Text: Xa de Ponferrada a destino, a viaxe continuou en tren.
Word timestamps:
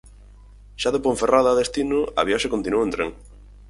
Xa 0.81 0.89
de 0.93 1.03
Ponferrada 1.05 1.49
a 1.51 1.59
destino, 1.61 1.99
a 2.19 2.21
viaxe 2.29 2.51
continuou 2.53 2.81
en 2.83 2.91
tren. 2.95 3.09